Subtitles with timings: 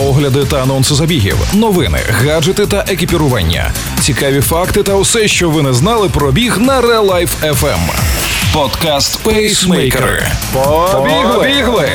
[0.00, 5.72] огляди та анонси забігів, новини, гаджети та екіпірування, цікаві факти та усе, що ви не
[5.72, 7.78] знали про біг на Real Life FM.
[8.52, 10.26] Подкаст Пейсмейкери.
[10.52, 11.90] Побігли!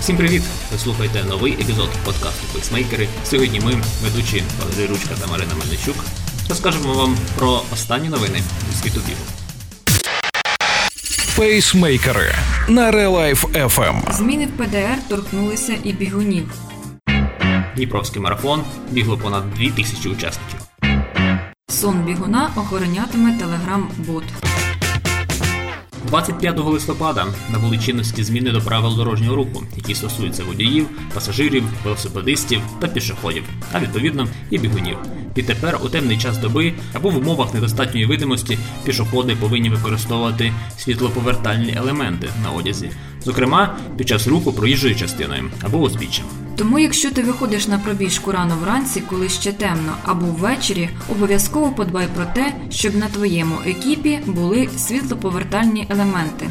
[0.00, 0.42] Всім привіт!
[0.72, 3.08] Ви слухаєте новий епізод подкасту Пейсмейкери.
[3.24, 3.72] Сьогодні ми,
[4.02, 5.96] ведучі Валерій Ручка та Марина Мельничук,
[6.48, 9.20] розкажемо вам про останні новини зі світу бігу.
[11.36, 12.34] Пейсмейкери
[12.68, 14.12] на Релайф Life FM.
[14.12, 16.52] Зміни в ПДР торкнулися і бігунів.
[17.76, 20.60] Дніпровський марафон бігло понад 2000 учасників.
[21.68, 24.24] Сон бігуна охоронятиме телеграм-бот.
[26.08, 32.88] 25 листопада набули чинності зміни до правил дорожнього руху, які стосуються водіїв, пасажирів, велосипедистів та
[32.88, 34.96] пішоходів, а відповідно і бігунів.
[35.36, 42.28] Відтепер у темний час доби або в умовах недостатньої видимості пішоходи повинні використовувати світлоповертальні елементи
[42.42, 42.90] на одязі,
[43.24, 46.47] зокрема під час руху проїжджою частиною або узбіччям.
[46.58, 52.08] Тому, якщо ти виходиш на пробіжку рано вранці, коли ще темно, або ввечері, обов'язково подбай
[52.14, 56.50] про те, щоб на твоєму екіпі були світлоповертальні елементи.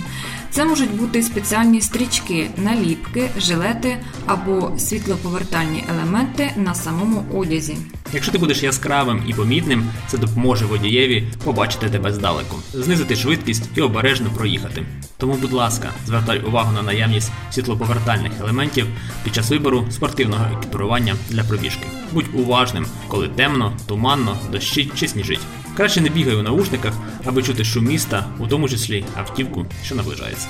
[0.51, 7.77] Це можуть бути спеціальні стрічки, наліпки, жилети або світлоповертальні елементи на самому одязі.
[8.13, 13.81] Якщо ти будеш яскравим і помітним, це допоможе водієві побачити тебе здалеку, знизити швидкість і
[13.81, 14.85] обережно проїхати.
[15.17, 18.87] Тому, будь ласка, звертай увагу на наявність світлоповертальних елементів
[19.23, 21.87] під час вибору спортивного екіпірування для пробіжки.
[22.11, 25.39] Будь уважним, коли темно, туманно, дощить чи сніжить.
[25.75, 26.93] Краще не бігай у наушниках,
[27.25, 30.47] аби чути шум міста, у тому числі автівку, що наближається.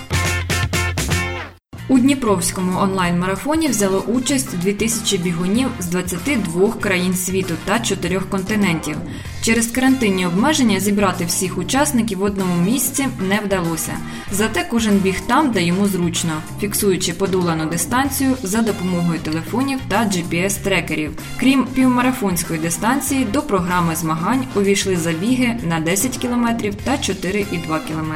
[1.89, 8.95] У Дніпровському онлайн-марафоні взяло участь 2000 бігунів з 22 країн світу та 4 континентів.
[9.41, 13.93] Через карантинні обмеження зібрати всіх учасників в одному місці не вдалося.
[14.31, 21.11] Зате кожен біг там, де йому зручно, фіксуючи подолану дистанцію за допомогою телефонів та GPS-трекерів.
[21.39, 26.45] Крім півмарафонської дистанції, до програми змагань увійшли забіги на 10 км
[26.83, 28.13] та 4,2 км.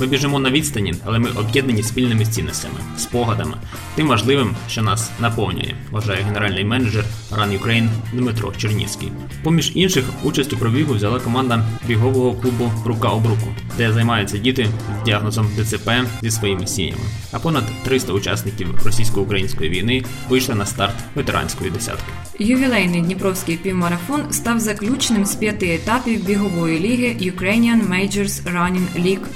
[0.00, 3.56] Ми біжимо на відстані, але ми об'єднані спільними цінностями, спогадами,
[3.94, 9.12] тим важливим, що нас наповнює, вважає генеральний менеджер Run Ukraine Дмитро Черніцький.
[9.42, 14.68] Поміж інших, участь у пробігу взяла команда бігового клубу Рука об руку, де займаються діти
[15.02, 15.90] з діагнозом ДЦП
[16.22, 17.02] зі своїми сім'ями.
[17.32, 22.12] А понад 300 учасників російсько-української війни вийшли на старт ветеранської десятки.
[22.38, 29.26] Ювілейний Дніпровський півмарафон став заключним з п'яти етапів бігової ліги Ukrainian Majors Running League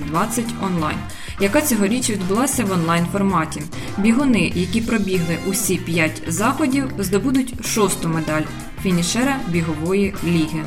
[0.00, 0.96] 2020 онлайн,
[1.40, 3.62] яка цьогоріч відбулася в онлайн форматі.
[3.98, 8.42] Бігуни, які пробігли усі п'ять заходів, здобудуть шосту медаль
[8.82, 10.64] фінішера бігової ліги.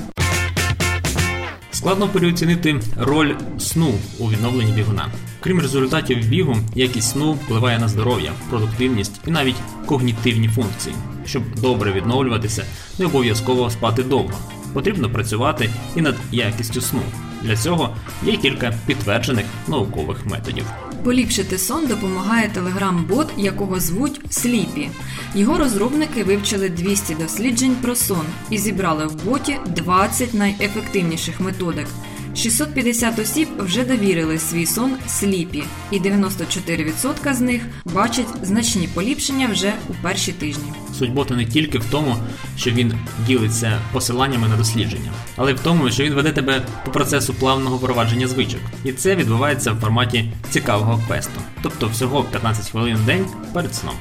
[1.72, 5.08] Складно переоцінити роль сну у відновленні бігуна.
[5.40, 9.56] Крім результатів бігу, якість сну впливає на здоров'я, продуктивність і навіть
[9.86, 10.96] когнітивні функції.
[11.26, 12.66] Щоб добре відновлюватися,
[13.00, 14.34] не обов'язково спати довго.
[14.74, 17.02] Потрібно працювати і над якістю сну.
[17.44, 20.66] Для цього є кілька підтверджених наукових методів.
[21.04, 24.90] Поліпшити сон допомагає телеграм-бот, якого звуть Сліпі.
[25.36, 31.88] Його розробники вивчили 200 досліджень про сон і зібрали в боті 20 найефективніших методик.
[32.36, 39.74] 650 осіб вже довірили свій сон сліпі, і 94% з них бачать значні поліпшення вже
[39.90, 40.74] у перші тижні.
[41.00, 42.16] Суть бота не тільки в тому,
[42.58, 42.94] що він
[43.28, 47.78] ділиться посиланнями на дослідження, але й в тому, що він веде тебе по процесу плавного
[47.78, 48.60] впровадження звичок.
[48.84, 53.96] І це відбувається в форматі цікавого квесту, тобто всього 15 хвилин в день перед сном.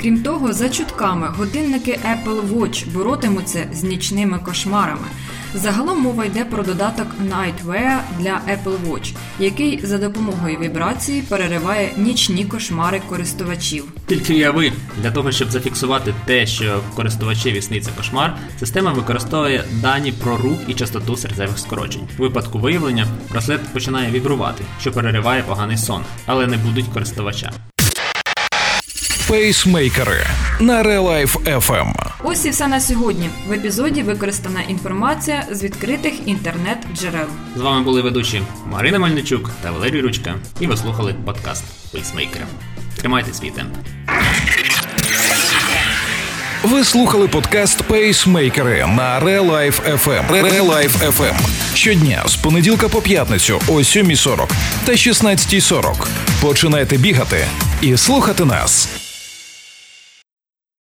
[0.00, 5.06] Крім того, за чутками годинники Apple Watch боротимуться з нічними кошмарами.
[5.54, 12.44] Загалом мова йде про додаток Nightwear для Apple Watch, який за допомогою вібрації перериває нічні
[12.44, 13.84] кошмари користувачів.
[14.06, 14.72] Тільки уяви,
[15.02, 20.74] для того, щоб зафіксувати те, що користувачеві сниться кошмар, система використовує дані про рух і
[20.74, 22.08] частоту серцевих скорочень.
[22.18, 27.52] У випадку виявлення браслет починає вібрувати, що перериває поганий сон, але не будуть користувача.
[29.28, 30.26] Пейсмейкери
[30.60, 32.13] на Real Life FM.
[32.26, 33.30] Ось і все на сьогодні.
[33.48, 37.26] В епізоді використана інформація з відкритих інтернет-джерел.
[37.56, 42.44] З вами були ведучі Марина Мельничук та Валерій Ручка, і ви слухали подкаст Пейсмейкери.
[42.96, 43.74] Тримайте свій темп.
[46.62, 50.30] Ви слухали подкаст Пейсмейкери на Real Life FM.
[50.30, 51.34] Real Life FM.
[51.74, 54.48] Щодня з понеділка по п'ятницю о 7.40
[54.84, 56.06] та 16.40.
[56.42, 57.46] Починайте бігати
[57.82, 59.03] і слухати нас.